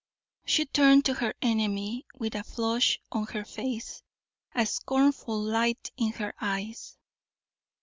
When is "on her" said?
3.11-3.45